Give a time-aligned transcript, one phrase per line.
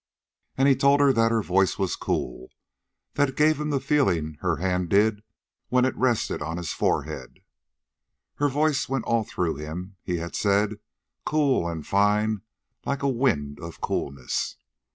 [0.57, 2.49] And he had told her that her voice was cool,
[3.13, 5.21] that it gave him the feeling her hand did
[5.69, 7.37] when it rested on his forehead.
[8.37, 10.79] Her voice went all through him, he had said,
[11.23, 12.41] cool and fine,
[12.83, 14.57] like a wind of coolness.